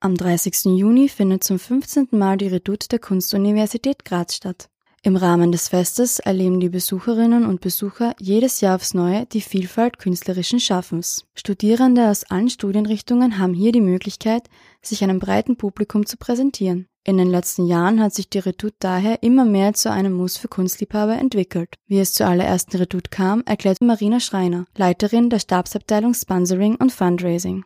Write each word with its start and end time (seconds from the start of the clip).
Am 0.00 0.14
30. 0.14 0.76
Juni 0.76 1.08
findet 1.08 1.42
zum 1.42 1.58
15. 1.58 2.10
Mal 2.12 2.36
die 2.36 2.46
Redoute 2.46 2.86
der 2.86 3.00
Kunstuniversität 3.00 4.04
Graz 4.04 4.36
statt. 4.36 4.68
Im 5.02 5.16
Rahmen 5.16 5.50
des 5.50 5.68
Festes 5.68 6.20
erleben 6.20 6.60
die 6.60 6.68
Besucherinnen 6.68 7.44
und 7.44 7.60
Besucher 7.60 8.14
jedes 8.20 8.60
Jahr 8.60 8.76
aufs 8.76 8.94
Neue 8.94 9.26
die 9.26 9.40
Vielfalt 9.40 9.98
künstlerischen 9.98 10.60
Schaffens. 10.60 11.24
Studierende 11.34 12.10
aus 12.10 12.22
allen 12.22 12.48
Studienrichtungen 12.48 13.38
haben 13.38 13.54
hier 13.54 13.72
die 13.72 13.80
Möglichkeit, 13.80 14.48
sich 14.82 15.02
einem 15.02 15.18
breiten 15.18 15.56
Publikum 15.56 16.06
zu 16.06 16.16
präsentieren. 16.16 16.86
In 17.02 17.16
den 17.16 17.28
letzten 17.28 17.66
Jahren 17.66 18.00
hat 18.00 18.14
sich 18.14 18.30
die 18.30 18.38
Redoute 18.38 18.76
daher 18.78 19.24
immer 19.24 19.44
mehr 19.44 19.72
zu 19.72 19.90
einem 19.90 20.12
Muss 20.12 20.36
für 20.36 20.46
Kunstliebhaber 20.46 21.16
entwickelt. 21.16 21.74
Wie 21.88 21.98
es 21.98 22.12
zur 22.12 22.28
allerersten 22.28 22.76
Redoute 22.76 23.10
kam, 23.10 23.42
erklärt 23.46 23.80
Marina 23.80 24.20
Schreiner, 24.20 24.66
Leiterin 24.76 25.28
der 25.28 25.40
Stabsabteilung 25.40 26.14
Sponsoring 26.14 26.76
und 26.76 26.92
Fundraising. 26.92 27.64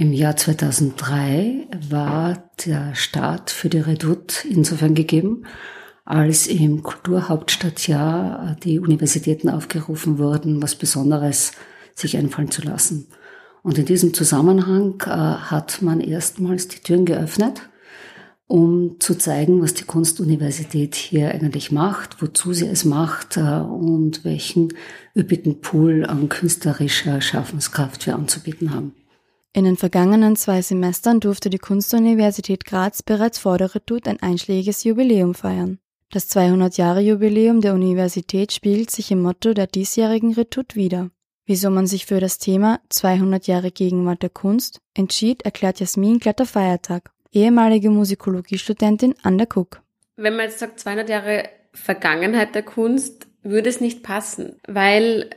Im 0.00 0.12
Jahr 0.12 0.36
2003 0.36 1.66
war 1.90 2.48
der 2.64 2.94
Start 2.94 3.50
für 3.50 3.68
die 3.68 3.80
Redoute 3.80 4.46
insofern 4.48 4.94
gegeben, 4.94 5.42
als 6.04 6.46
im 6.46 6.84
Kulturhauptstadtjahr 6.84 8.56
die 8.62 8.78
Universitäten 8.78 9.48
aufgerufen 9.48 10.20
wurden, 10.20 10.62
was 10.62 10.76
Besonderes 10.76 11.50
sich 11.96 12.16
einfallen 12.16 12.52
zu 12.52 12.62
lassen. 12.62 13.08
Und 13.64 13.76
in 13.76 13.86
diesem 13.86 14.14
Zusammenhang 14.14 15.02
äh, 15.04 15.08
hat 15.08 15.82
man 15.82 16.00
erstmals 16.00 16.68
die 16.68 16.78
Türen 16.78 17.04
geöffnet, 17.04 17.68
um 18.46 19.00
zu 19.00 19.16
zeigen, 19.16 19.60
was 19.60 19.74
die 19.74 19.84
Kunstuniversität 19.84 20.94
hier 20.94 21.32
eigentlich 21.32 21.72
macht, 21.72 22.22
wozu 22.22 22.52
sie 22.52 22.68
es 22.68 22.84
macht 22.84 23.36
äh, 23.36 23.40
und 23.40 24.24
welchen 24.24 24.68
üppigen 25.16 25.60
Pool 25.60 26.06
an 26.06 26.28
künstlerischer 26.28 27.20
Schaffenskraft 27.20 28.06
wir 28.06 28.14
anzubieten 28.14 28.72
haben. 28.72 28.94
In 29.52 29.64
den 29.64 29.76
vergangenen 29.76 30.36
zwei 30.36 30.62
Semestern 30.62 31.20
durfte 31.20 31.50
die 31.50 31.58
Kunstuniversität 31.58 32.64
Graz 32.64 33.02
bereits 33.02 33.38
vor 33.38 33.58
der 33.58 33.74
Redoute 33.74 34.10
ein 34.10 34.22
einschlägiges 34.22 34.84
Jubiläum 34.84 35.34
feiern. 35.34 35.78
Das 36.10 36.30
200-Jahre-Jubiläum 36.30 37.60
der 37.60 37.74
Universität 37.74 38.52
spiegelt 38.52 38.90
sich 38.90 39.10
im 39.10 39.20
Motto 39.20 39.52
der 39.52 39.66
diesjährigen 39.66 40.32
Redoute 40.32 40.76
wieder. 40.76 41.10
Wieso 41.44 41.70
man 41.70 41.86
sich 41.86 42.06
für 42.06 42.20
das 42.20 42.38
Thema 42.38 42.80
200 42.90 43.46
Jahre 43.46 43.70
Gegenwart 43.70 44.22
der 44.22 44.30
Kunst 44.30 44.80
entschied, 44.94 45.42
erklärt 45.42 45.80
Jasmin 45.80 46.18
Glatter-Feiertag, 46.18 47.10
ehemalige 47.32 47.90
Musikologie-Studentin 47.90 49.14
an 49.22 49.38
der 49.38 49.48
Cook. 49.54 49.82
Wenn 50.16 50.36
man 50.36 50.46
jetzt 50.46 50.58
sagt 50.58 50.80
200 50.80 51.08
Jahre 51.08 51.48
Vergangenheit 51.72 52.54
der 52.54 52.64
Kunst, 52.64 53.26
würde 53.42 53.70
es 53.70 53.80
nicht 53.80 54.02
passen, 54.02 54.56
weil 54.66 55.30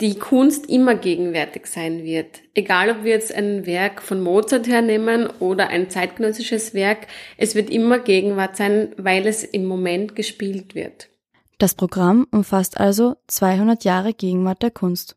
die 0.00 0.18
Kunst 0.18 0.68
immer 0.68 0.96
gegenwärtig 0.96 1.66
sein 1.66 2.02
wird. 2.02 2.40
Egal, 2.54 2.90
ob 2.90 3.04
wir 3.04 3.12
jetzt 3.12 3.32
ein 3.32 3.64
Werk 3.64 4.02
von 4.02 4.20
Mozart 4.20 4.66
hernehmen 4.66 5.28
oder 5.38 5.68
ein 5.68 5.88
zeitgenössisches 5.88 6.74
Werk, 6.74 7.06
es 7.36 7.54
wird 7.54 7.70
immer 7.70 8.00
Gegenwart 8.00 8.56
sein, 8.56 8.92
weil 8.96 9.26
es 9.26 9.44
im 9.44 9.66
Moment 9.66 10.16
gespielt 10.16 10.74
wird. 10.74 11.08
Das 11.58 11.74
Programm 11.74 12.26
umfasst 12.32 12.78
also 12.78 13.16
200 13.28 13.84
Jahre 13.84 14.12
Gegenwart 14.12 14.62
der 14.62 14.72
Kunst. 14.72 15.16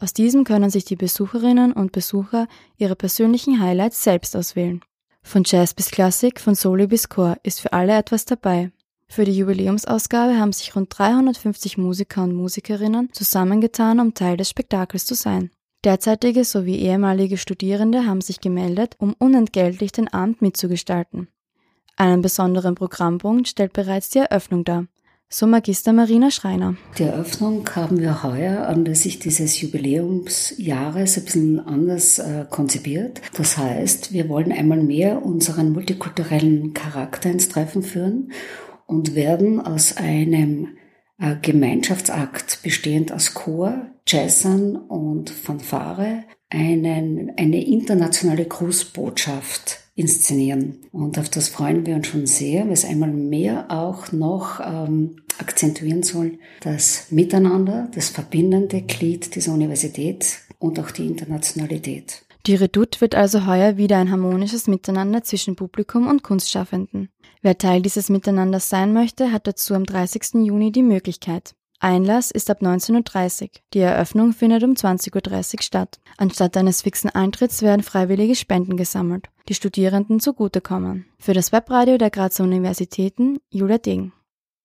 Aus 0.00 0.12
diesem 0.12 0.44
können 0.44 0.70
sich 0.70 0.84
die 0.84 0.96
Besucherinnen 0.96 1.72
und 1.72 1.92
Besucher 1.92 2.46
ihre 2.76 2.96
persönlichen 2.96 3.60
Highlights 3.60 4.02
selbst 4.02 4.36
auswählen. 4.36 4.82
Von 5.22 5.44
Jazz 5.46 5.72
bis 5.72 5.90
Klassik, 5.90 6.40
von 6.40 6.54
Soli 6.54 6.86
bis 6.86 7.08
Chor 7.08 7.38
ist 7.42 7.60
für 7.60 7.72
alle 7.72 7.96
etwas 7.96 8.26
dabei. 8.26 8.70
Für 9.08 9.24
die 9.24 9.36
Jubiläumsausgabe 9.36 10.38
haben 10.38 10.52
sich 10.52 10.74
rund 10.74 10.96
350 10.96 11.78
Musiker 11.78 12.24
und 12.24 12.34
Musikerinnen 12.34 13.10
zusammengetan, 13.12 14.00
um 14.00 14.14
Teil 14.14 14.36
des 14.36 14.50
Spektakels 14.50 15.06
zu 15.06 15.14
sein. 15.14 15.50
Derzeitige 15.84 16.44
sowie 16.44 16.76
ehemalige 16.76 17.36
Studierende 17.36 18.06
haben 18.06 18.22
sich 18.22 18.40
gemeldet, 18.40 18.94
um 18.98 19.14
unentgeltlich 19.18 19.92
den 19.92 20.12
Abend 20.12 20.40
mitzugestalten. 20.40 21.28
Einen 21.96 22.22
besonderen 22.22 22.74
Programmpunkt 22.74 23.48
stellt 23.48 23.72
bereits 23.72 24.08
die 24.08 24.18
Eröffnung 24.18 24.64
dar. 24.64 24.86
So 25.28 25.46
Magister 25.46 25.92
Marina 25.92 26.30
Schreiner. 26.30 26.76
Die 26.96 27.02
Eröffnung 27.02 27.68
haben 27.74 27.98
wir 27.98 28.22
heuer 28.22 28.68
anlässlich 28.68 29.18
dieses 29.18 29.60
Jubiläumsjahres 29.60 31.18
ein 31.18 31.24
bisschen 31.24 31.60
anders 31.60 32.18
äh, 32.18 32.46
konzipiert. 32.48 33.20
Das 33.36 33.58
heißt, 33.58 34.12
wir 34.12 34.28
wollen 34.28 34.52
einmal 34.52 34.82
mehr 34.82 35.24
unseren 35.24 35.72
multikulturellen 35.72 36.72
Charakter 36.72 37.30
ins 37.30 37.48
Treffen 37.48 37.82
führen 37.82 38.30
und 38.86 39.14
werden 39.14 39.60
aus 39.60 39.96
einem 39.96 40.76
äh, 41.18 41.36
Gemeinschaftsakt 41.40 42.60
bestehend 42.62 43.12
aus 43.12 43.34
Chor, 43.34 43.86
Jazzern 44.06 44.76
und 44.76 45.30
Fanfare 45.30 46.24
einen, 46.50 47.32
eine 47.36 47.64
internationale 47.64 48.44
Grußbotschaft 48.44 49.80
inszenieren. 49.94 50.80
Und 50.92 51.18
auf 51.18 51.28
das 51.28 51.48
freuen 51.48 51.86
wir 51.86 51.94
uns 51.94 52.08
schon 52.08 52.26
sehr, 52.26 52.64
weil 52.64 52.72
es 52.72 52.84
einmal 52.84 53.12
mehr 53.12 53.66
auch 53.70 54.12
noch 54.12 54.60
ähm, 54.60 55.16
akzentuieren 55.38 56.02
soll, 56.02 56.38
das 56.60 57.10
Miteinander, 57.10 57.88
das 57.94 58.08
verbindende 58.08 58.82
Glied 58.82 59.34
dieser 59.34 59.52
Universität 59.52 60.38
und 60.58 60.78
auch 60.78 60.90
die 60.90 61.06
Internationalität. 61.06 62.24
Die 62.46 62.56
Redoute 62.56 63.00
wird 63.00 63.14
also 63.14 63.46
heuer 63.46 63.78
wieder 63.78 63.96
ein 63.96 64.10
harmonisches 64.10 64.66
Miteinander 64.66 65.22
zwischen 65.22 65.56
Publikum 65.56 66.08
und 66.08 66.22
Kunstschaffenden. 66.22 67.08
Wer 67.40 67.56
Teil 67.56 67.80
dieses 67.80 68.10
Miteinanders 68.10 68.68
sein 68.68 68.92
möchte, 68.92 69.32
hat 69.32 69.46
dazu 69.46 69.74
am 69.74 69.84
30. 69.84 70.44
Juni 70.44 70.70
die 70.70 70.82
Möglichkeit. 70.82 71.54
Einlass 71.80 72.30
ist 72.30 72.50
ab 72.50 72.60
19.30 72.60 73.42
Uhr. 73.42 73.48
Die 73.72 73.78
Eröffnung 73.78 74.32
findet 74.32 74.62
um 74.62 74.72
20.30 74.72 75.54
Uhr 75.54 75.62
statt. 75.62 76.00
Anstatt 76.18 76.56
eines 76.58 76.82
fixen 76.82 77.08
Eintritts 77.10 77.62
werden 77.62 77.82
freiwillige 77.82 78.34
Spenden 78.34 78.76
gesammelt, 78.76 79.28
die 79.48 79.54
Studierenden 79.54 80.20
zugutekommen. 80.20 81.06
Für 81.18 81.32
das 81.32 81.50
Webradio 81.50 81.96
der 81.96 82.10
Grazer 82.10 82.44
Universitäten 82.44 83.38
Julia 83.50 83.78
Degen. 83.78 84.12